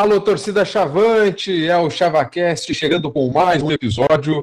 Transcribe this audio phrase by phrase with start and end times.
[0.00, 4.42] Alô, torcida Chavante, é o ChavaCast chegando com mais um episódio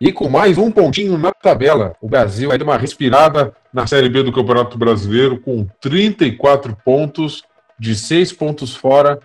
[0.00, 1.96] e com mais um pontinho na tabela.
[2.00, 7.42] O Brasil aí deu uma respirada na Série B do Campeonato Brasileiro com 34 pontos,
[7.76, 9.18] de 6 pontos fora,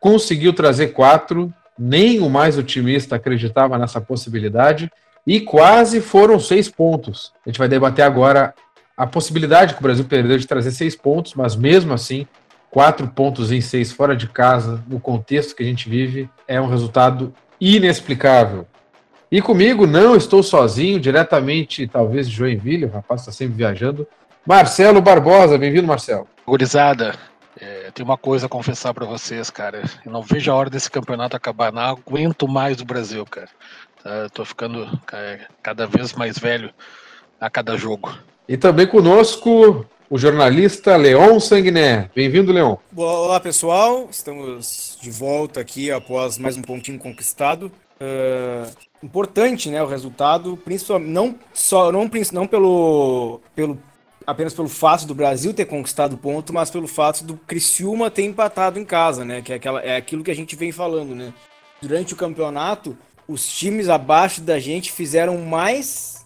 [0.00, 4.90] conseguiu trazer 4, nem o mais otimista acreditava nessa possibilidade,
[5.24, 7.32] e quase foram 6 pontos.
[7.46, 8.52] A gente vai debater agora
[8.96, 12.26] a possibilidade que o Brasil perdeu de trazer 6 pontos, mas mesmo assim
[12.70, 16.68] quatro pontos em seis fora de casa, no contexto que a gente vive, é um
[16.68, 18.66] resultado inexplicável.
[19.30, 24.06] E comigo, não estou sozinho, diretamente, talvez, de Joinville, o rapaz está sempre viajando.
[24.46, 26.26] Marcelo Barbosa, bem-vindo, Marcelo.
[26.46, 27.14] Gurizada,
[27.60, 29.82] é, tem uma coisa a confessar para vocês, cara.
[30.04, 33.48] Eu não vejo a hora desse campeonato acabar, não aguento mais o Brasil, cara.
[34.02, 36.72] Tá, tô ficando é, cada vez mais velho
[37.40, 38.12] a cada jogo.
[38.48, 42.10] E também conosco, o jornalista Leon Sanguiné.
[42.12, 42.74] Bem-vindo, Leon.
[42.96, 44.08] Olá, pessoal.
[44.10, 47.70] Estamos de volta aqui após mais um pontinho conquistado.
[48.00, 48.68] Uh,
[49.00, 53.78] importante, né, o resultado, principalmente não só não, não pelo, pelo
[54.26, 58.80] apenas pelo fato do Brasil ter conquistado ponto, mas pelo fato do Criciúma ter empatado
[58.80, 61.32] em casa, né, que é, aquela, é aquilo que a gente vem falando, né.
[61.80, 66.19] Durante o campeonato, os times abaixo da gente fizeram mais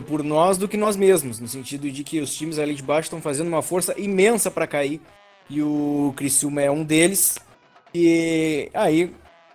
[0.00, 3.06] por nós do que nós mesmos, no sentido de que os times ali de baixo
[3.06, 5.00] estão fazendo uma força imensa para cair
[5.48, 7.38] e o Criciúma é um deles.
[7.92, 9.12] E aí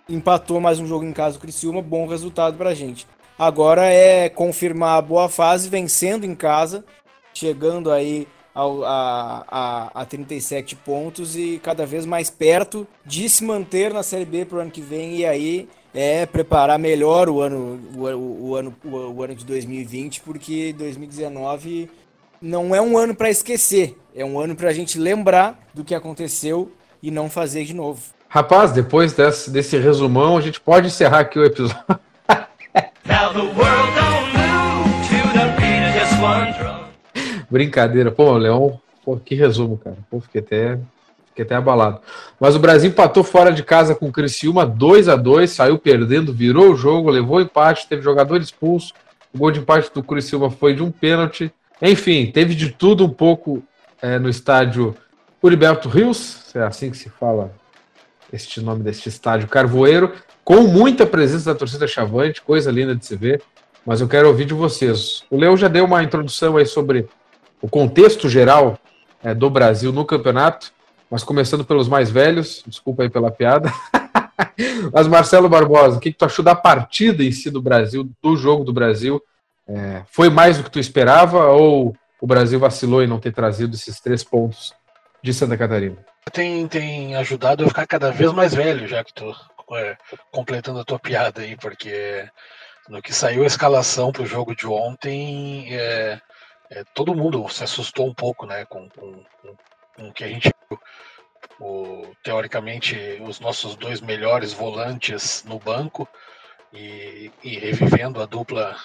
[0.08, 3.06] empatou mais um jogo em casa o Criciúma, bom resultado para a gente.
[3.38, 6.84] Agora é confirmar a boa fase, vencendo em casa,
[7.32, 13.44] chegando aí ao, a, a, a 37 pontos e cada vez mais perto de se
[13.44, 15.68] manter na Série B para o ano que vem e aí
[15.98, 20.74] é preparar melhor o ano, o, o, o ano, o, o, ano de 2020, porque
[20.76, 21.88] 2019
[22.40, 25.94] não é um ano para esquecer, é um ano para a gente lembrar do que
[25.94, 26.70] aconteceu
[27.02, 28.02] e não fazer de novo.
[28.28, 31.82] Rapaz, depois desse, desse resumão, a gente pode encerrar aqui o episódio.
[37.48, 38.10] Brincadeira.
[38.10, 39.96] Pô, Leão, pô, que resumo, cara.
[40.10, 40.78] Pô, fiquei até
[41.36, 42.00] Fiquei até abalado.
[42.40, 46.32] Mas o Brasil empatou fora de casa com o Criciúma 2 a 2 saiu perdendo,
[46.32, 48.94] virou o jogo, levou empate, teve jogador expulso.
[49.34, 51.52] O gol de empate do Criciúma foi de um pênalti.
[51.82, 53.62] Enfim, teve de tudo um pouco
[54.00, 54.96] é, no estádio
[55.42, 57.52] Uriberto Rios, é assim que se fala
[58.32, 63.14] este nome deste estádio, Carvoeiro, com muita presença da torcida chavante, coisa linda de se
[63.14, 63.42] ver.
[63.84, 65.22] Mas eu quero ouvir de vocês.
[65.30, 67.06] O Leo já deu uma introdução aí sobre
[67.60, 68.78] o contexto geral
[69.22, 70.72] é, do Brasil no campeonato.
[71.10, 73.72] Mas começando pelos mais velhos, desculpa aí pela piada.
[74.92, 78.36] Mas Marcelo Barbosa, o que, que tu achou da partida em si do Brasil, do
[78.36, 79.22] jogo do Brasil?
[79.68, 83.74] É, foi mais do que tu esperava ou o Brasil vacilou em não ter trazido
[83.74, 84.74] esses três pontos
[85.22, 85.96] de Santa Catarina?
[86.32, 89.34] Tem, tem ajudado a ficar cada vez mais velho, já que tu
[89.74, 89.96] é,
[90.30, 92.28] completando a tua piada aí, porque
[92.88, 96.20] no que saiu a escalação para o jogo de ontem, é,
[96.70, 99.12] é, todo mundo se assustou um pouco né, com, com,
[99.42, 99.56] com
[99.98, 100.50] o que a gente
[101.60, 106.08] o, teoricamente os nossos dois melhores volantes no banco
[106.72, 108.76] e, e revivendo a dupla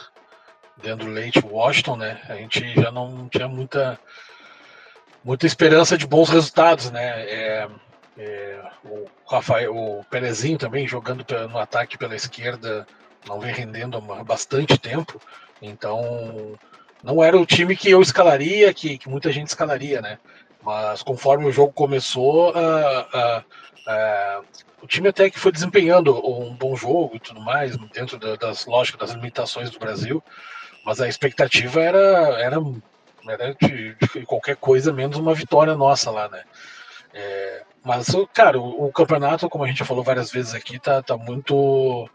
[0.81, 2.21] Leandro Leite e Washington, né?
[2.29, 3.99] A gente já não tinha muita
[5.23, 7.21] muita esperança de bons resultados, né?
[7.29, 7.69] É,
[8.17, 12.87] é, o Rafael, o Perezinho também jogando no ataque pela esquerda
[13.27, 15.21] não vem rendendo há bastante tempo,
[15.61, 16.57] então
[17.03, 20.17] não era o time que eu escalaria, que, que muita gente escalaria, né?
[20.63, 23.39] Mas conforme o jogo começou, uh, uh,
[23.87, 24.45] uh,
[24.81, 28.65] o time até que foi desempenhando um bom jogo e tudo mais, dentro da, das
[28.65, 30.23] lógicas, das limitações do Brasil.
[30.85, 31.99] Mas a expectativa era,
[32.39, 32.57] era,
[33.27, 36.43] era de, de qualquer coisa menos uma vitória nossa lá, né?
[37.13, 41.01] É, mas, cara, o, o, campeonato, como a gente já falou várias vezes aqui, tá,
[41.01, 42.09] tá muito,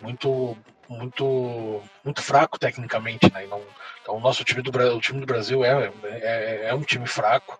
[0.00, 0.56] muito,
[0.88, 3.46] muito, muito fraco tecnicamente, né?
[3.46, 3.62] Não,
[4.02, 7.58] então, o nosso time do, o time do Brasil é, é, é um time fraco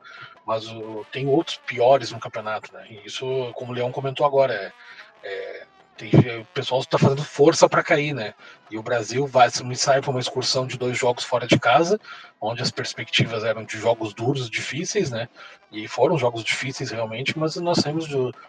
[0.50, 2.84] mas o, tem outros piores no campeonato, né?
[2.90, 3.24] E isso,
[3.54, 4.72] como o Leão comentou agora, é,
[5.22, 5.66] é
[5.96, 6.10] tem,
[6.40, 8.34] o pessoal está fazendo força para cair, né?
[8.68, 12.00] E o Brasil vai me sai para uma excursão de dois jogos fora de casa,
[12.40, 15.28] onde as perspectivas eram de jogos duros, difíceis, né?
[15.70, 18.08] E foram jogos difíceis realmente, mas nós saímos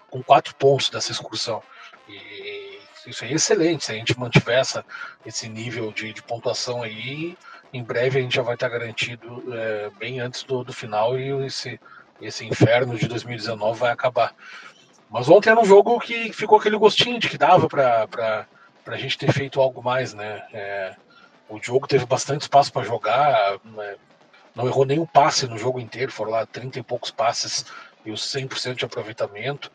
[0.09, 1.61] com quatro pontos dessa excursão.
[2.09, 3.85] E isso é excelente.
[3.85, 4.83] Se a gente mantiver essa,
[5.23, 7.37] esse nível de, de pontuação aí,
[7.73, 11.45] em breve a gente já vai estar garantido é, bem antes do, do final e
[11.45, 11.79] esse,
[12.21, 14.33] esse inferno de 2019 vai acabar.
[15.09, 18.47] Mas ontem era um jogo que ficou aquele gostinho de que dava para
[18.85, 20.41] a gente ter feito algo mais, né?
[20.53, 20.95] É,
[21.49, 23.95] o jogo teve bastante espaço para jogar, né?
[24.55, 27.65] não errou nenhum passe no jogo inteiro, foram lá 30 e poucos passes
[28.05, 29.71] e os 100% de aproveitamento.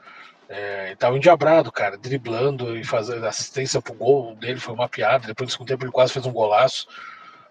[0.49, 5.27] É, tava endiabrado, cara, driblando e fazendo assistência pro gol dele, foi uma piada.
[5.27, 6.87] Depois do segundo tempo ele quase fez um golaço.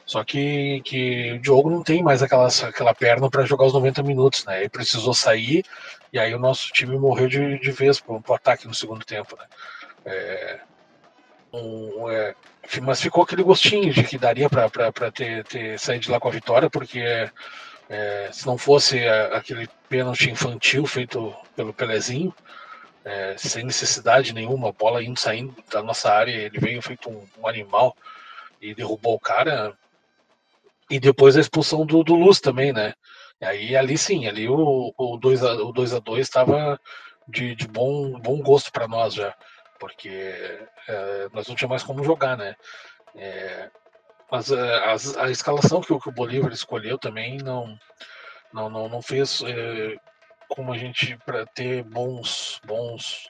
[0.06, 4.04] Só que, que o Diogo não tem mais aquela, aquela perna para jogar os 90
[4.04, 4.60] minutos, né?
[4.60, 5.66] Ele precisou sair
[6.14, 9.36] e aí o nosso time morreu de, de vez pro, pro ataque no segundo tempo,
[9.36, 9.46] né?
[10.06, 10.60] É,
[11.52, 12.36] um, é,
[12.82, 16.32] mas ficou aquele gostinho de que daria para ter, ter saído de lá com a
[16.32, 17.30] vitória, porque
[17.90, 22.34] é, se não fosse aquele pênalti infantil feito pelo Pelezinho,
[23.04, 27.48] é, sem necessidade nenhuma, bola indo saindo da nossa área, ele veio feito um, um
[27.48, 27.96] animal
[28.60, 29.76] e derrubou o cara.
[30.90, 32.94] E depois a expulsão do, do Luz também, né?
[33.42, 36.80] Aí ali sim, ali o 2 o 2 a 2 estava
[37.28, 39.36] de, de bom, bom gosto para nós já,
[39.80, 40.10] porque
[40.88, 42.56] é, nós não tínhamos mais como jogar, né?
[43.16, 43.70] É,
[44.32, 47.78] mas é, a, a, escalação que, que, o Bolívar escolheu também não,
[48.54, 49.96] não, não, não fez é,
[50.50, 53.30] como a gente para ter bons bons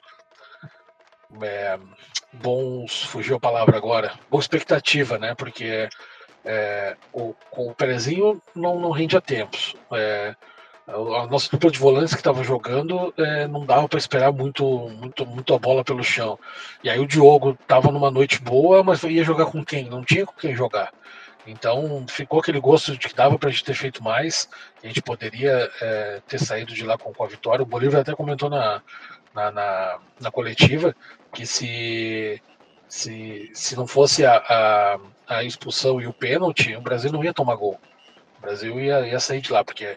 [1.42, 1.78] é,
[2.32, 5.88] bons fugiu a palavra agora boa expectativa né porque
[6.46, 10.34] é, o, com o Perezinho não, não rende a tempos é,
[10.86, 15.26] a nossa dupla de volantes que estava jogando é, não dava para esperar muito, muito,
[15.26, 16.38] muito a bola pelo chão.
[16.82, 19.88] E aí o Diogo estava numa noite boa, mas ia jogar com quem?
[19.88, 20.92] Não tinha com quem jogar.
[21.44, 24.48] Então ficou aquele gosto de que dava para a gente ter feito mais,
[24.82, 27.62] a gente poderia é, ter saído de lá com, com, a vitória.
[27.64, 28.80] O Bolívar até comentou na,
[29.34, 30.94] na, na, na coletiva
[31.32, 32.40] que se,
[32.88, 37.34] se, se não fosse a, a, a, expulsão e o pênalti, o Brasil não ia
[37.34, 37.78] tomar gol.
[38.38, 39.96] O Brasil ia, ia sair de lá, porque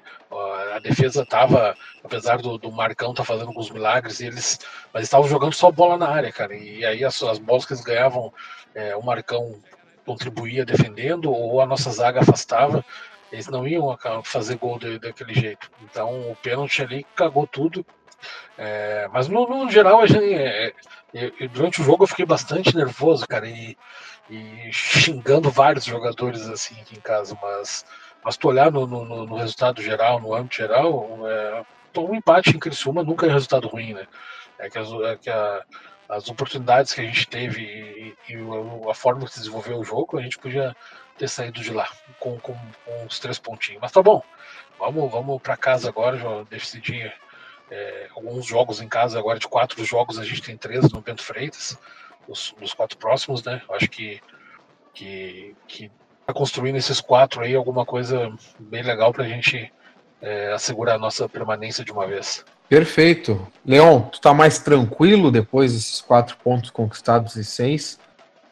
[0.74, 4.60] a defesa estava, apesar do, do Marcão estar tá fazendo alguns milagres, eles
[4.94, 6.56] mas estavam jogando só bola na área, cara.
[6.56, 8.34] E aí as, as bolas que eles ganhavam,
[8.74, 9.60] é, o Marcão
[10.06, 12.84] contribuía defendendo ou a nossa zaga afastava,
[13.32, 15.70] eles não iam fazer gol de, daquele jeito.
[15.84, 17.86] Então o pênalti ali cagou tudo.
[18.58, 20.74] É, mas no, no, geral, gente, é,
[21.14, 23.78] é, durante o jogo eu fiquei bastante nervoso, cara, e,
[24.30, 27.38] e, xingando vários jogadores assim aqui em casa.
[27.42, 27.86] Mas,
[28.24, 31.64] mas tu olhar no, no, no resultado geral, no âmbito geral, é,
[31.98, 34.08] um empate em Criciúma nunca é resultado ruim, né?
[34.58, 35.64] É que, as, é que a,
[36.10, 40.18] as oportunidades que a gente teve e, e, a forma que se desenvolveu o jogo,
[40.18, 40.76] a gente podia
[41.18, 41.88] ter saído de lá
[42.20, 42.54] com, com,
[42.86, 43.82] com os três pontinhos.
[43.82, 44.24] Mas tá bom,
[44.80, 47.14] vamos, vamos para casa agora, já decidir
[47.72, 51.24] é, alguns jogos em casa agora, de quatro jogos a gente tem três no Bento
[51.24, 51.78] Freitas,
[52.28, 53.62] os, os quatro próximos, né?
[53.68, 54.22] Eu acho que,
[54.94, 55.92] que, que
[56.26, 59.72] tá construindo esses quatro aí alguma coisa bem legal para a gente
[60.22, 62.44] é, assegurar a nossa permanência de uma vez.
[62.68, 63.48] Perfeito.
[63.66, 68.00] Leon, tu tá mais tranquilo depois desses quatro pontos conquistados e seis?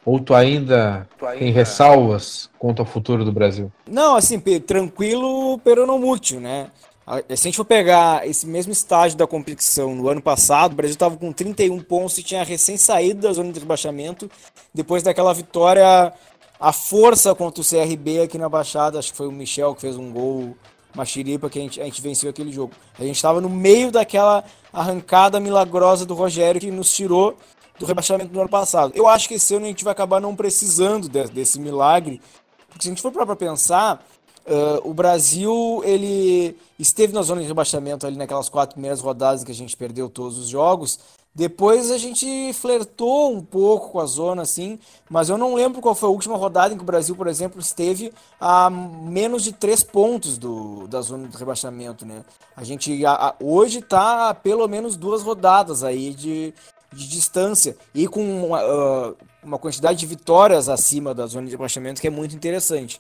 [0.04, 1.40] Ou tu ainda, tu ainda...
[1.40, 3.72] tem ressalvas quanto ao futuro do Brasil?
[3.86, 6.72] Não, assim, tranquilo, pero não mútil, né?
[7.08, 10.94] Se a gente for pegar esse mesmo estágio da competição no ano passado, o Brasil
[10.94, 14.30] estava com 31 pontos e tinha recém saído da zona de rebaixamento,
[14.74, 16.12] depois daquela vitória
[16.60, 19.96] à força contra o CRB aqui na Baixada, acho que foi o Michel que fez
[19.96, 20.58] um gol
[20.94, 22.74] uma xiripa que a gente, a gente venceu aquele jogo.
[22.98, 24.44] A gente estava no meio daquela
[24.74, 27.38] arrancada milagrosa do Rogério que nos tirou
[27.78, 28.92] do rebaixamento do ano passado.
[28.96, 32.20] Eu acho que esse ano a gente vai acabar não precisando de, desse milagre,
[32.68, 34.04] porque se a gente for para pensar,
[34.48, 39.52] uh, o Brasil ele esteve na zona de rebaixamento ali naquelas quatro primeiras rodadas que
[39.52, 41.00] a gente perdeu todos os jogos,
[41.38, 45.94] depois a gente flertou um pouco com a zona, assim, mas eu não lembro qual
[45.94, 48.12] foi a última rodada em que o Brasil, por exemplo, esteve
[48.42, 52.26] a menos de três pontos do, da zona de rebaixamento, né?
[52.56, 56.56] A gente a, a, hoje está a pelo menos duas rodadas aí de,
[56.92, 62.02] de distância e com uma, uh, uma quantidade de vitórias acima da zona de rebaixamento
[62.02, 63.00] que é muito interessante.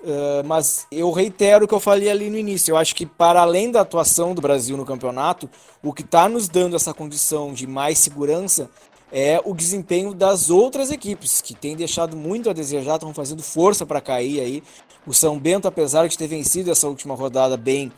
[0.00, 2.72] Uh, mas eu reitero o que eu falei ali no início.
[2.72, 5.50] Eu acho que, para além da atuação do Brasil no campeonato,
[5.82, 8.70] o que está nos dando essa condição de mais segurança
[9.10, 13.86] é o desempenho das outras equipes, que tem deixado muito a desejar, estão fazendo força
[13.86, 14.62] para cair aí.
[15.06, 17.90] O São Bento, apesar de ter vencido essa última rodada bem,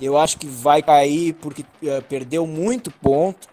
[0.00, 3.48] eu acho que vai cair porque uh, perdeu muito ponto.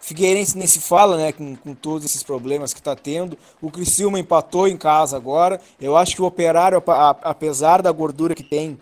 [0.00, 3.36] Figueirense nem se fala, né, com, com todos esses problemas que está tendo.
[3.60, 5.60] O Criciúma empatou em casa agora.
[5.80, 6.82] Eu acho que o Operário,
[7.22, 8.78] apesar da gordura que tem,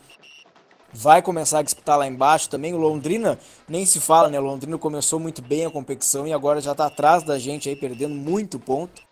[0.93, 2.75] vai começar a disputar lá embaixo também.
[2.75, 4.39] O Londrina nem se fala, né?
[4.39, 7.77] O Londrina começou muito bem a competição e agora já está atrás da gente aí,
[7.77, 9.03] perdendo muito ponto.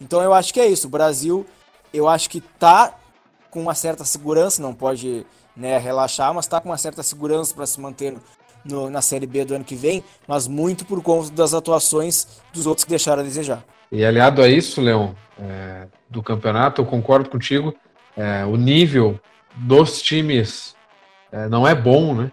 [0.00, 0.86] Então eu acho que é isso.
[0.86, 1.46] O Brasil,
[1.92, 2.94] eu acho que tá
[3.50, 7.66] com uma certa segurança, não pode né, relaxar, mas está com uma certa segurança para
[7.66, 8.16] se manter
[8.64, 12.66] no, na Série B do ano que vem, mas muito por conta das atuações dos
[12.66, 13.64] outros que deixaram a desejar.
[13.90, 17.74] E aliado a isso, Leon, é, do campeonato, eu concordo contigo,
[18.16, 19.20] é, o nível
[19.54, 20.74] dos times
[21.30, 22.32] é, não é bom, né?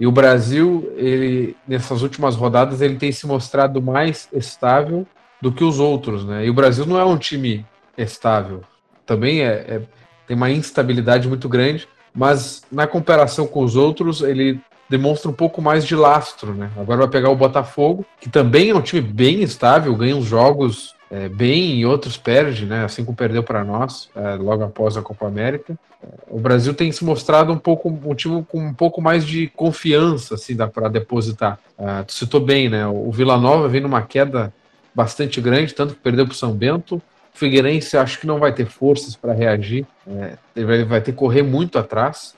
[0.00, 5.06] E o Brasil, ele, nessas últimas rodadas, ele tem se mostrado mais estável
[5.40, 6.46] do que os outros, né?
[6.46, 7.66] E o Brasil não é um time
[7.96, 8.62] estável.
[9.04, 9.82] Também é, é
[10.26, 15.60] tem uma instabilidade muito grande, mas na comparação com os outros, ele demonstra um pouco
[15.60, 16.70] mais de lastro, né?
[16.76, 20.94] Agora vai pegar o Botafogo, que também é um time bem estável, ganha uns jogos
[21.10, 22.84] é, bem e outros perde, né?
[22.84, 25.78] Assim como perdeu para nós é, logo após a Copa América.
[26.02, 29.48] É, o Brasil tem se mostrado um pouco um time com um pouco mais de
[29.48, 31.58] confiança, assim, dá para depositar.
[31.78, 32.86] Uh, tu citou bem, né?
[32.86, 34.52] O Vila Nova vem numa queda
[34.94, 36.96] bastante grande, tanto que perdeu para o São Bento.
[36.96, 37.02] O
[37.38, 41.42] Figueirense acho que não vai ter forças para reagir, é, ele vai ter que correr
[41.42, 42.34] muito atrás.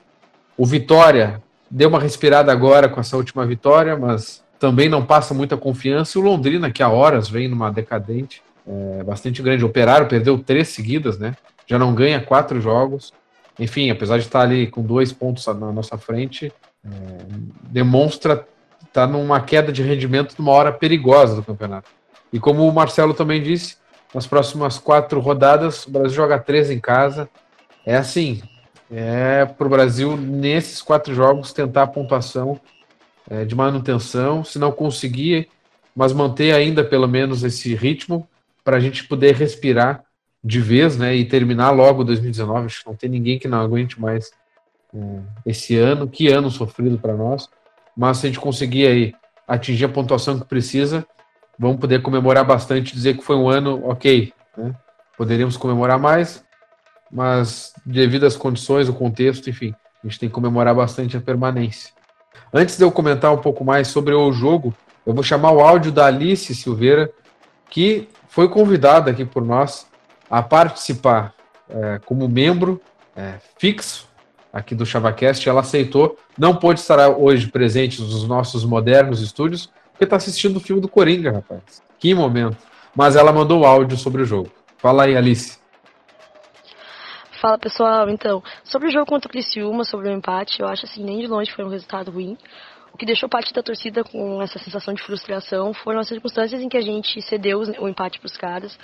[0.57, 1.41] O Vitória
[1.71, 6.17] deu uma respirada agora com essa última vitória, mas também não passa muita confiança.
[6.17, 9.63] E o Londrina, que há horas vem numa decadente é, bastante grande.
[9.63, 11.35] O Operário perdeu três seguidas, né?
[11.65, 13.13] Já não ganha quatro jogos.
[13.57, 16.51] Enfim, apesar de estar ali com dois pontos na nossa frente,
[16.85, 16.89] é,
[17.69, 18.45] demonstra
[18.81, 21.89] estar tá numa queda de rendimento numa hora perigosa do campeonato.
[22.33, 23.77] E como o Marcelo também disse,
[24.13, 27.29] nas próximas quatro rodadas, o Brasil joga três em casa.
[27.85, 28.41] É assim,
[28.91, 32.59] é para o Brasil, nesses quatro jogos, tentar a pontuação
[33.29, 35.47] é, de manutenção, se não conseguir,
[35.95, 38.27] mas manter ainda pelo menos esse ritmo
[38.63, 40.03] para a gente poder respirar
[40.43, 42.65] de vez né, e terminar logo 2019.
[42.65, 44.31] Acho que não tem ninguém que não aguente mais
[44.93, 46.07] é, esse ano.
[46.07, 47.49] Que ano sofrido para nós.
[47.95, 49.13] Mas se a gente conseguir aí
[49.47, 51.05] atingir a pontuação que precisa,
[51.57, 54.33] vamos poder comemorar bastante, dizer que foi um ano ok.
[54.57, 54.73] Né?
[55.17, 56.43] Poderíamos comemorar mais,
[57.11, 61.91] mas devido às condições, o contexto, enfim, a gente tem que comemorar bastante a permanência.
[62.53, 64.73] Antes de eu comentar um pouco mais sobre o jogo,
[65.05, 67.11] eu vou chamar o áudio da Alice Silveira,
[67.69, 69.87] que foi convidada aqui por nós
[70.29, 71.33] a participar
[71.69, 72.81] é, como membro
[73.15, 74.07] é, fixo
[74.51, 75.47] aqui do ChavaCast.
[75.47, 80.59] Ela aceitou, não pôde estar hoje presente nos nossos modernos estúdios, porque está assistindo o
[80.59, 81.81] filme do Coringa, rapaz.
[81.99, 82.57] Que momento.
[82.95, 84.51] Mas ela mandou áudio sobre o jogo.
[84.77, 85.60] Fala aí, Alice.
[87.41, 91.03] Fala pessoal, então, sobre o jogo contra o Criciúma, sobre o empate, eu acho assim,
[91.03, 92.37] nem de longe foi um resultado ruim.
[92.93, 96.69] O que deixou parte da torcida com essa sensação de frustração foram as circunstâncias em
[96.69, 98.77] que a gente cedeu o empate para os caras.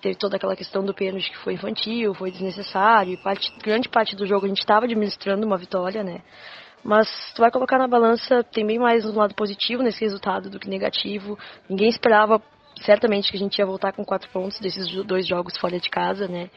[0.00, 4.14] Teve toda aquela questão do pênalti que foi infantil, foi desnecessário, e parte, grande parte
[4.14, 6.22] do jogo a gente estava administrando uma vitória, né?
[6.84, 10.60] Mas tu vai colocar na balança, tem bem mais um lado positivo nesse resultado do
[10.60, 11.36] que negativo.
[11.68, 12.40] Ninguém esperava
[12.82, 16.28] certamente que a gente ia voltar com quatro pontos desses dois jogos fora de casa,
[16.28, 16.48] né?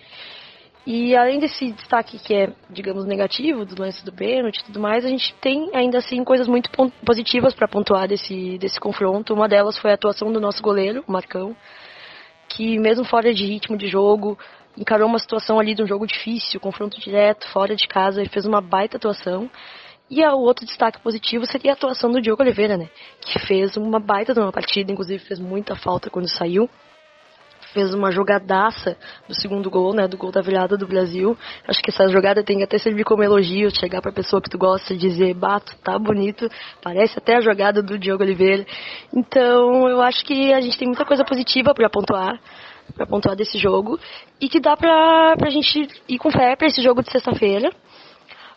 [0.85, 5.05] E além desse destaque que é, digamos, negativo, do lance do pênalti e tudo mais,
[5.05, 6.69] a gente tem ainda assim coisas muito
[7.05, 9.33] positivas para pontuar desse, desse confronto.
[9.33, 11.55] Uma delas foi a atuação do nosso goleiro, o Marcão,
[12.47, 14.37] que mesmo fora de ritmo de jogo,
[14.77, 18.45] encarou uma situação ali de um jogo difícil, confronto direto, fora de casa, ele fez
[18.45, 19.49] uma baita atuação.
[20.09, 22.89] E o outro destaque positivo seria a atuação do Diogo Oliveira, né?
[23.21, 26.67] Que fez uma baita de uma partida, inclusive fez muita falta quando saiu
[27.73, 28.97] fez uma jogadaça
[29.27, 31.37] do segundo gol, né, do gol da virada do Brasil.
[31.67, 34.49] Acho que essa jogada tem que até servir como elogio, chegar para a pessoa que
[34.49, 36.49] tu gosta e dizer, bato, tá bonito,
[36.81, 38.65] parece até a jogada do Diogo Oliveira.
[39.13, 42.39] Então, eu acho que a gente tem muita coisa positiva para pontuar,
[42.95, 43.99] para pontuar desse jogo
[44.41, 47.69] e que dá para a gente ir com fé para esse jogo de sexta-feira.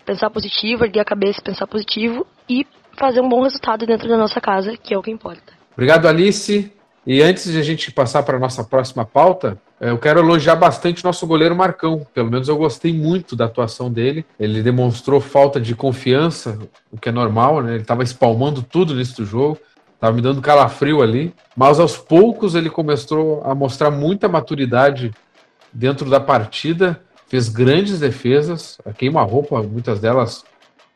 [0.05, 2.67] Pensar positivo, erguer a cabeça, pensar positivo e
[2.99, 5.53] fazer um bom resultado dentro da nossa casa, que é o que importa.
[5.75, 6.82] Obrigado, Alice.
[7.05, 10.55] E antes de a gente passar para a nossa próxima pauta, é, eu quero elogiar
[10.55, 12.07] bastante nosso goleiro Marcão.
[12.15, 14.25] Pelo menos eu gostei muito da atuação dele.
[14.39, 16.57] Ele demonstrou falta de confiança,
[16.93, 17.73] o que é normal, né?
[17.75, 19.59] Ele estava espalmando tudo nesse do jogo,
[19.95, 21.35] estava me dando calafrio ali.
[21.57, 25.11] Mas aos poucos ele começou a mostrar muita maturidade
[25.73, 27.03] dentro da partida.
[27.27, 30.45] Fez grandes defesas, queima-roupa, muitas delas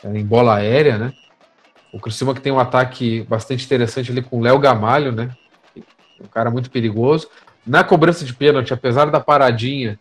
[0.05, 1.13] é, em bola aérea, né?
[1.93, 5.31] O Criciúma que tem um ataque bastante interessante ali com o Léo Gamalho, né?
[6.21, 7.29] Um cara muito perigoso.
[7.67, 9.99] Na cobrança de pênalti, apesar da paradinha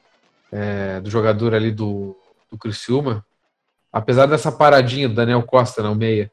[0.51, 2.15] é, do jogador ali do,
[2.51, 3.25] do Criciúma,
[3.91, 6.31] apesar dessa paradinha do Daniel Costa na meia,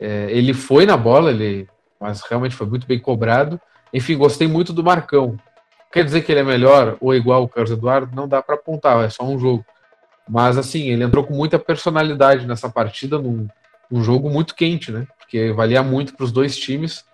[0.00, 1.68] é, ele foi na bola, ele,
[2.00, 3.60] mas realmente foi muito bem cobrado.
[3.92, 5.36] Enfim, gostei muito do Marcão.
[5.92, 8.16] Quer dizer que ele é melhor ou igual o Carlos Eduardo?
[8.16, 9.64] Não dá para apontar, é só um jogo.
[10.28, 13.46] Mas assim, ele entrou com muita personalidade nessa partida, num,
[13.90, 15.06] num jogo muito quente, né?
[15.18, 17.04] Porque valia muito para os dois times.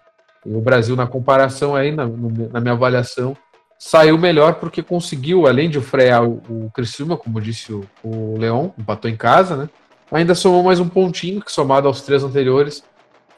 [0.45, 3.37] E o Brasil, na comparação aí, na, na, minha avaliação,
[3.79, 8.73] saiu melhor porque conseguiu, além de frear o, o Criciúma, como disse o, o Leão,
[8.79, 9.69] empatou em casa, né?
[10.11, 12.83] Ainda somou mais um pontinho, que somado aos três anteriores,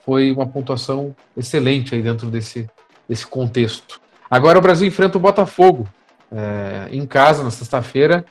[0.05, 2.69] foi uma pontuação excelente aí dentro desse,
[3.09, 4.01] desse contexto.
[4.31, 5.89] Agora o Brasil enfrenta o Botafogo
[6.31, 8.25] é, em casa na sexta-feira.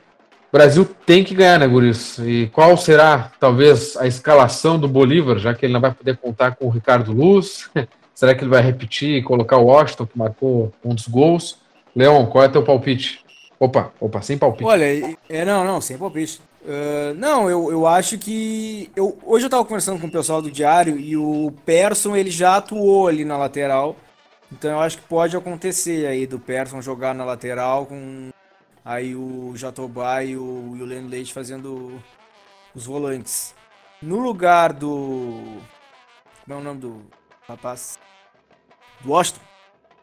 [0.50, 2.18] O Brasil tem que ganhar, né, Guris?
[2.18, 6.56] E qual será, talvez, a escalação do Bolívar, já que ele não vai poder contar
[6.56, 7.70] com o Ricardo Luz?
[8.20, 11.58] será que ele vai repetir e colocar o Washington, que marcou um dos gols?
[11.96, 13.24] Leon, qual é teu palpite?
[13.58, 14.64] Opa, opa, sem palpite.
[14.64, 14.84] Olha,
[15.26, 16.38] é, não, não, sem palpite.
[16.60, 18.90] Uh, não, eu, eu acho que.
[18.94, 22.56] Eu, hoje eu tava conversando com o pessoal do Diário e o Persson ele já
[22.56, 23.96] atuou ali na lateral.
[24.52, 28.28] Então eu acho que pode acontecer aí do Persson jogar na lateral com
[28.84, 31.98] aí o Jatobá e o, e o Leite fazendo
[32.74, 33.54] os volantes.
[34.02, 35.40] No lugar do.
[36.44, 37.19] Como é o nome do
[37.50, 37.98] rapaz?
[39.02, 39.40] Do Washington.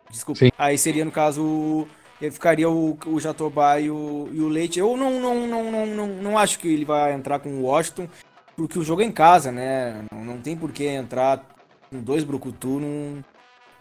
[0.09, 0.39] Desculpa.
[0.39, 0.51] Sim.
[0.57, 1.87] Aí seria, no caso,
[2.31, 4.79] ficaria o, o Jatobá e o, e o Leite.
[4.79, 8.07] Eu não, não, não, não, não, não acho que ele vai entrar com o Washington,
[8.55, 10.05] porque o jogo é em casa, né?
[10.11, 11.43] Não, não tem por que entrar
[11.89, 13.23] com dois Brucutu num,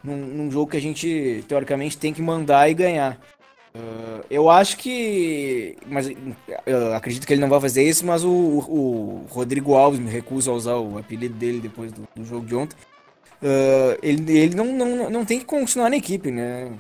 [0.03, 3.19] num, num, jogo que a gente, teoricamente, tem que mandar e ganhar.
[3.75, 5.77] Uh, eu acho que.
[5.87, 6.11] Mas
[6.65, 10.51] eu acredito que ele não vai fazer isso, mas o, o Rodrigo Alves me recusa
[10.51, 12.77] a usar o apelido dele depois do, do jogo de ontem.
[13.43, 16.73] Uh, ele ele não, não, não tem que continuar na equipe, né?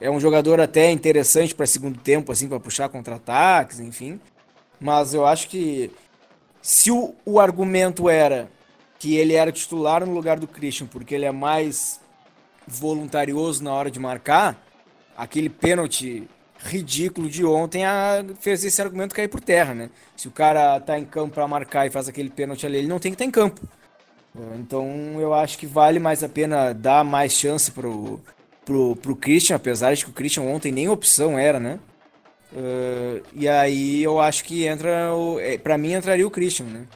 [0.00, 4.20] É um jogador até interessante para segundo tempo, assim, para puxar contra-ataques, enfim.
[4.80, 5.92] Mas eu acho que
[6.60, 8.50] se o, o argumento era
[8.98, 12.00] que ele era titular no lugar do Christian, porque ele é mais
[12.66, 14.60] voluntarioso na hora de marcar,
[15.16, 19.90] aquele pênalti ridículo de ontem a, fez esse argumento cair por terra, né?
[20.16, 22.98] Se o cara tá em campo para marcar e faz aquele pênalti ali, ele não
[22.98, 23.60] tem que estar tá em campo.
[24.58, 28.20] Então eu acho que vale mais a pena dar mais chance pro,
[28.64, 31.78] pro, pro Christian, apesar de que o Christian ontem nem opção era, né?
[32.52, 35.14] Uh, e aí eu acho que entra.
[35.14, 36.86] O, é, pra mim entraria o Christian, né?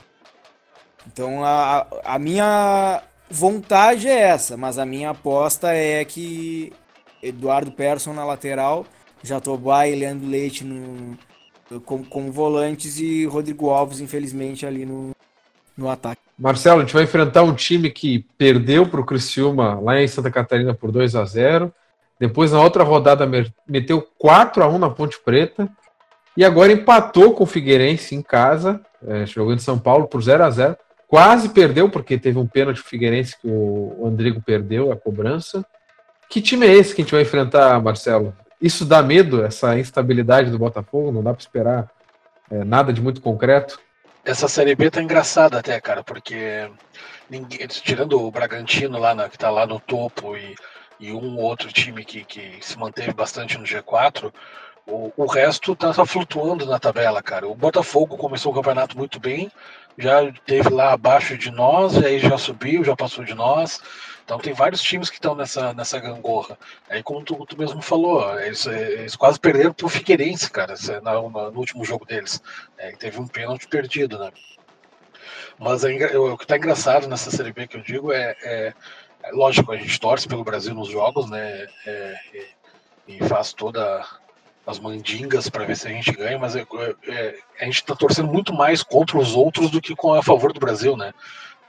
[1.06, 6.72] Então a, a minha vontade é essa, mas a minha aposta é que
[7.22, 8.86] Eduardo Persson na lateral,
[9.22, 11.16] Jatobá e Leandro Leite no,
[11.84, 15.12] como, como volantes e Rodrigo Alves, infelizmente, ali no,
[15.76, 16.25] no ataque.
[16.38, 20.30] Marcelo, a gente vai enfrentar um time que perdeu para o Criciúma lá em Santa
[20.30, 21.72] Catarina por 2 a 0
[22.20, 23.26] Depois, na outra rodada,
[23.66, 25.68] meteu 4 a 1 na Ponte Preta.
[26.36, 30.44] E agora empatou com o Figueirense em casa, é, jogando em São Paulo por 0
[30.44, 30.76] a 0
[31.08, 35.64] Quase perdeu, porque teve um pênalti Figueirense que o Andrigo perdeu a cobrança.
[36.28, 38.34] Que time é esse que a gente vai enfrentar, Marcelo?
[38.60, 41.12] Isso dá medo, essa instabilidade do Botafogo?
[41.12, 41.90] Não dá para esperar
[42.50, 43.78] é, nada de muito concreto?
[44.26, 46.68] Essa Série B tá engraçada até, cara, porque
[47.30, 50.56] ninguém, tirando o Bragantino lá, na, que tá lá no topo e,
[50.98, 54.34] e um outro time que, que se manteve bastante no G4,
[54.84, 57.46] o, o resto tá, tá flutuando na tabela, cara.
[57.46, 59.48] O Botafogo começou o campeonato muito bem,
[59.98, 63.80] já teve lá abaixo de nós, e aí já subiu, já passou de nós.
[64.24, 66.58] Então tem vários times que estão nessa, nessa gangorra.
[66.90, 71.58] Aí como tu, tu mesmo falou, eles, eles quase perderam pro Figueirense, cara, no, no
[71.58, 72.42] último jogo deles.
[72.76, 74.32] É, teve um pênalti perdido, né?
[75.58, 78.74] Mas é, o que está engraçado nessa Série B que eu digo é, é,
[79.22, 81.66] é, lógico, a gente torce pelo Brasil nos jogos, né?
[81.86, 82.14] É,
[83.08, 84.04] e, e faz toda
[84.66, 86.66] as mandingas para ver se a gente ganha, mas é,
[87.06, 90.52] é, a gente está torcendo muito mais contra os outros do que com a favor
[90.52, 91.14] do Brasil, né?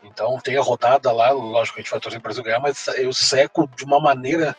[0.03, 2.60] Então tem a rodada lá, lógico que a gente vai torcer para o Brasil ganhar,
[2.60, 4.55] mas eu seco de uma maneira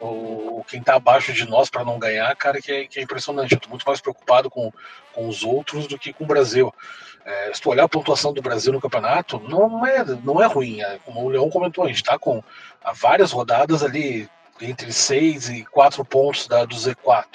[0.00, 3.52] o, quem está abaixo de nós para não ganhar, cara, que é, que é impressionante.
[3.52, 4.72] Eu estou muito mais preocupado com,
[5.12, 6.72] com os outros do que com o Brasil.
[7.24, 10.80] É, se tu olhar a pontuação do Brasil no campeonato, não é, não é ruim.
[10.80, 12.42] É, como o Leão comentou, a gente está com
[12.94, 14.28] várias rodadas ali
[14.60, 17.26] entre 6 e 4 pontos da, do Z4.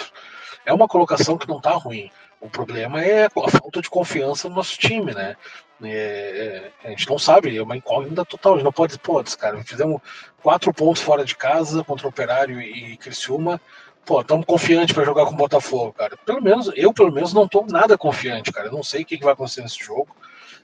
[0.66, 2.10] É uma colocação que não está ruim.
[2.42, 5.36] O problema é a falta de confiança no nosso time, né?
[5.84, 8.54] É, é, a gente não sabe, é uma incógnita total.
[8.54, 10.02] A gente não pode, pô, cara, fizemos
[10.42, 13.60] quatro pontos fora de casa contra o Operário e Criciúma.
[14.06, 16.16] Pô, estamos confiantes para jogar com o Botafogo, cara.
[16.18, 18.68] Pelo menos, eu pelo menos não estou nada confiante, cara.
[18.68, 20.16] Eu não sei o que, que vai acontecer nesse jogo.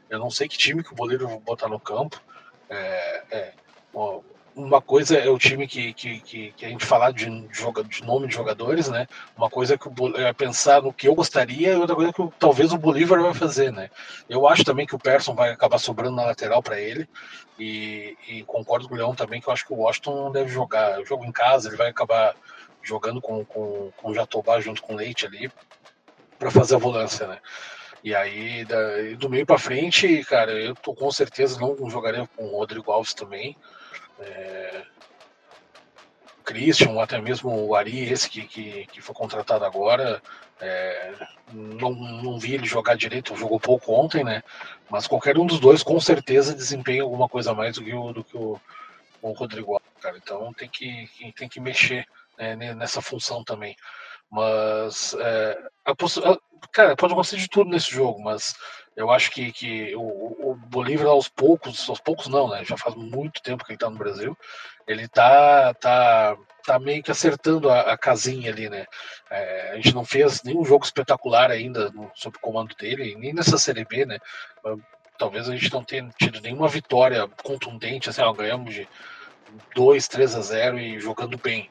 [0.10, 2.22] Eu não sei que time que o Boleiro vai botar no campo.
[2.70, 3.54] É, é,
[4.56, 8.28] uma coisa é o time que, que, que, que a gente falar de, de, nome
[8.28, 9.08] de jogadores, né?
[9.38, 12.14] Uma coisa é que o é pensar no que eu gostaria e outra coisa é
[12.14, 13.90] que talvez o Bolívar vai fazer, né?
[14.30, 17.08] Eu acho também que o Persson vai acabar sobrando na lateral para ele
[17.58, 21.00] e, e, concordo com o Leão também que eu acho que o Washington deve jogar.
[21.00, 22.36] O jogo em casa ele vai acabar
[22.84, 25.50] jogando com, com, com o Jatobá junto com o Leite ali
[26.38, 27.38] para fazer a volância, né?
[28.04, 28.78] E aí, da,
[29.18, 33.14] do meio para frente, cara, eu tô com certeza não jogaria com o Rodrigo Alves
[33.14, 33.56] também
[34.22, 34.84] é,
[36.44, 40.22] Christian, ou até mesmo o Ari, esse que, que, que foi contratado agora,
[40.60, 41.14] é,
[41.52, 44.44] não, não vi ele jogar direito, jogou pouco ontem, né?
[44.90, 48.24] Mas qualquer um dos dois com certeza desempenha alguma coisa mais do que o, do
[48.24, 48.60] que o,
[49.22, 50.18] o Rodrigo, cara.
[50.18, 52.06] Então tem que, tem que mexer
[52.38, 53.76] né, nessa função também.
[54.32, 55.94] Mas, é, a,
[56.72, 58.56] cara, pode acontecer de tudo nesse jogo, mas
[58.96, 62.64] eu acho que, que o, o Bolívar aos poucos, aos poucos não, né?
[62.64, 64.38] Já faz muito tempo que ele está no Brasil.
[64.88, 68.86] Ele tá, tá, tá meio que acertando a, a casinha ali, né?
[69.30, 73.34] É, a gente não fez nenhum jogo espetacular ainda no, sob o comando dele, nem
[73.34, 74.20] nessa Série B, né?
[75.18, 78.88] Talvez a gente não tenha tido nenhuma vitória contundente, assim, ó, ganhamos de
[79.76, 81.70] 2, 3 a 0 e jogando bem.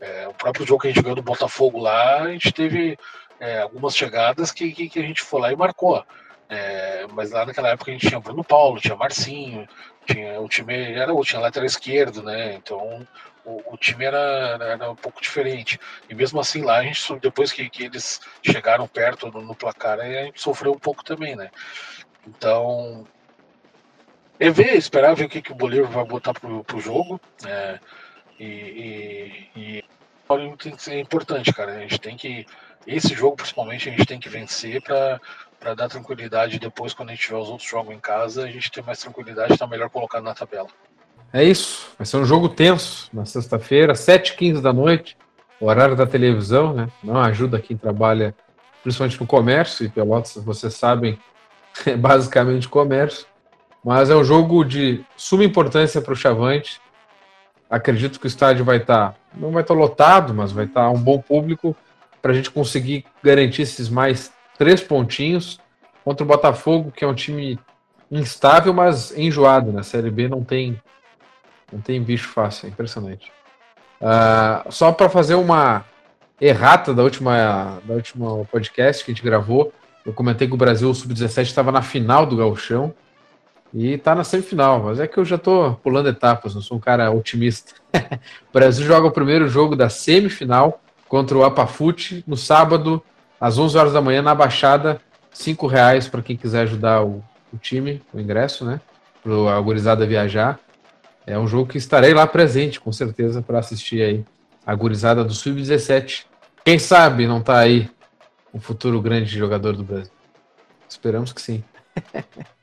[0.00, 2.98] É, o próprio jogo que a gente ganhou do Botafogo lá, a gente teve
[3.38, 6.04] é, algumas chegadas que, que, que, a gente foi lá e marcou.
[6.48, 9.68] É, mas lá naquela época a gente tinha Bruno Paulo, tinha Marcinho,
[10.04, 12.54] tinha, o time era o tinha lateral esquerdo, né?
[12.54, 13.06] Então
[13.44, 15.78] o, o time era, era, um pouco diferente.
[16.08, 20.00] E mesmo assim lá a gente depois que, que eles chegaram perto no, no placar,
[20.00, 21.50] a gente sofreu um pouco também, né?
[22.26, 23.06] Então
[24.40, 27.20] é ver, esperar ver o que, que o Bolívar vai botar pro, pro jogo.
[27.42, 27.78] Né?
[28.38, 29.79] E, e, e
[30.56, 31.72] tem que ser importante, cara.
[31.72, 32.46] A gente tem que.
[32.86, 37.24] Esse jogo, principalmente, a gente tem que vencer para dar tranquilidade depois, quando a gente
[37.24, 40.22] tiver os outros jogos em casa, a gente ter mais tranquilidade e tá melhor colocado
[40.22, 40.68] na tabela.
[41.32, 41.90] É isso.
[41.98, 45.16] Vai ser um jogo tenso na sexta-feira, 7h15 da noite,
[45.60, 46.88] horário da televisão, né?
[47.04, 48.34] Não ajuda quem trabalha,
[48.82, 51.18] principalmente no comércio, e Pelotas, vocês sabem,
[51.86, 53.26] é basicamente comércio.
[53.84, 56.80] Mas é um jogo de suma importância para o Chavante.
[57.70, 60.82] Acredito que o estádio vai estar, tá, não vai estar tá lotado, mas vai estar
[60.82, 61.76] tá um bom público
[62.20, 65.60] para a gente conseguir garantir esses mais três pontinhos
[66.04, 67.58] contra o Botafogo, que é um time
[68.10, 69.70] instável, mas enjoado.
[69.70, 69.82] Na né?
[69.82, 70.80] Série B não tem,
[71.72, 73.32] não tem bicho fácil, é impressionante.
[74.00, 75.84] Uh, só para fazer uma
[76.40, 79.72] errata da última, da última podcast que a gente gravou,
[80.04, 82.92] eu comentei que o Brasil Sub-17 estava na final do Gauchão
[83.72, 86.80] e está na semifinal, mas é que eu já estou pulando etapas, não sou um
[86.80, 87.74] cara otimista.
[87.94, 93.02] o Brasil joga o primeiro jogo da semifinal contra o Apafute no sábado,
[93.40, 95.00] às 11 horas da manhã, na Baixada,
[95.32, 98.80] cinco reais para quem quiser ajudar o, o, time, o ingresso, né?
[99.22, 100.58] Para a gurizada viajar.
[101.26, 104.24] É um jogo que estarei lá presente, com certeza, para assistir aí
[104.66, 106.24] a gurizada do Sub-17.
[106.64, 107.88] Quem sabe não está aí
[108.52, 110.12] um futuro grande jogador do Brasil.
[110.88, 111.62] Esperamos que sim.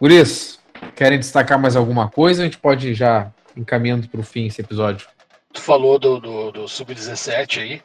[0.00, 0.60] Guris,
[0.94, 2.42] querem destacar mais alguma coisa?
[2.42, 5.08] A gente pode já encaminhando para o fim esse episódio.
[5.52, 7.82] Tu falou do, do, do Sub-17 aí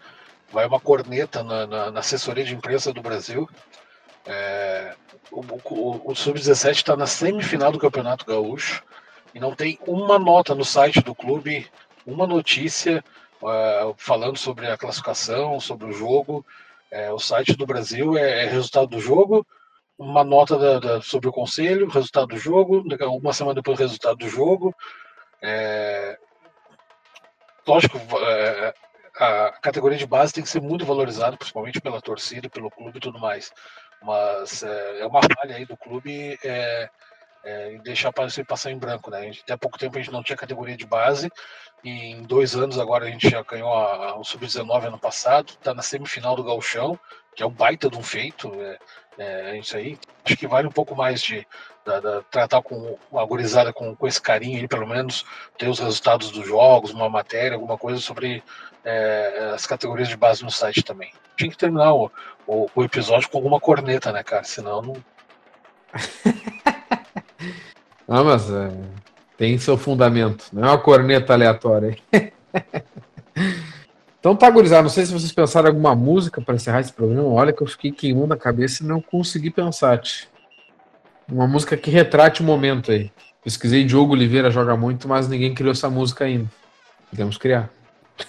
[0.52, 3.50] vai uma corneta na, na, na assessoria de imprensa do Brasil.
[4.26, 4.94] É,
[5.32, 8.84] o, o, o Sub-17 está na semifinal do Campeonato Gaúcho
[9.34, 11.68] e não tem uma nota no site do clube,
[12.06, 13.04] uma notícia
[13.42, 16.46] uh, falando sobre a classificação, sobre o jogo.
[16.92, 19.46] É, o site do Brasil é, é, resultado do jogo,
[19.98, 22.84] uma nota da, da, sobre o conselho, resultado do jogo,
[23.22, 24.74] uma semana depois resultado do jogo.
[25.42, 26.18] É,
[27.68, 28.74] lógico, é,
[29.16, 33.02] a categoria de base tem que ser muito valorizada, principalmente pela torcida, pelo clube e
[33.02, 33.52] tudo mais.
[34.02, 36.38] Mas é, é uma falha aí do clube
[37.44, 39.32] é, é, deixar isso passar em branco, né?
[39.42, 41.32] até pouco tempo a gente não tinha categoria de base,
[41.84, 45.50] e em dois anos agora a gente já ganhou a, a, o Sub-19 ano passado,
[45.50, 46.98] está na semifinal do Galchão,
[47.36, 48.80] que é um baita de um feito, é,
[49.18, 50.00] é, isso aí.
[50.24, 51.46] Acho que vale um pouco mais de
[52.32, 55.26] tratar com a gurizada com, com esse carinho aí, pelo menos
[55.58, 58.42] ter os resultados dos jogos, uma matéria, alguma coisa sobre
[58.86, 61.12] é, as categorias de base no site também.
[61.36, 62.10] Tinha que terminar o,
[62.48, 64.44] o, o episódio com alguma corneta, né, cara?
[64.44, 65.04] Senão não.
[68.08, 68.72] ah, mas é,
[69.38, 71.98] tem seu fundamento, não é uma corneta aleatória.
[74.20, 77.28] então tá, gurizada, não sei se vocês pensaram alguma música para encerrar esse programa.
[77.30, 79.98] Olha que eu fiquei queimando a cabeça e não consegui pensar.
[80.00, 80.30] -te.
[81.32, 83.12] Uma música que retrate o momento aí.
[83.44, 86.50] Pesquisei Diogo Oliveira joga muito, mas ninguém criou essa música ainda.
[87.10, 87.70] Podemos criar.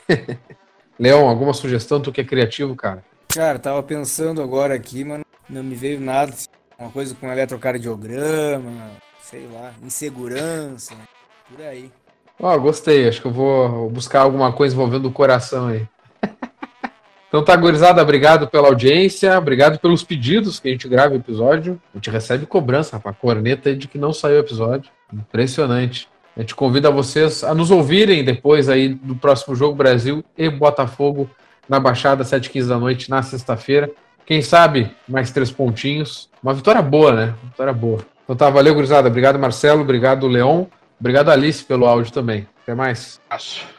[0.99, 2.01] Leão, alguma sugestão?
[2.01, 3.05] Tu que é criativo, cara?
[3.29, 6.33] Cara, tava pensando agora aqui, mas não me veio nada.
[6.79, 8.91] Uma coisa com eletrocardiograma,
[9.25, 10.95] sei lá, insegurança,
[11.51, 11.91] por aí.
[12.39, 13.09] Ó, oh, gostei.
[13.09, 15.87] Acho que eu vou buscar alguma coisa envolvendo o coração aí.
[17.27, 21.83] Então tá, gurizada, obrigado pela audiência, obrigado pelos pedidos que a gente grava o episódio.
[21.93, 24.89] A gente recebe cobrança, rapaz, corneta de que não saiu o episódio.
[25.13, 26.09] Impressionante.
[26.37, 31.29] A gente convida vocês a nos ouvirem depois aí do próximo jogo Brasil e Botafogo
[31.69, 33.91] na Baixada, 7h15 da noite, na sexta-feira.
[34.25, 36.31] Quem sabe mais três pontinhos.
[36.41, 37.35] Uma vitória boa, né?
[37.43, 38.14] Uma vitória boa.
[38.25, 39.09] Então tá, valeu, gurizada.
[39.09, 39.83] Obrigado, Marcelo.
[39.83, 40.67] Obrigado, Leon.
[40.99, 42.47] Obrigado, Alice, pelo áudio também.
[42.63, 43.21] Até mais.
[43.29, 43.74] Acho.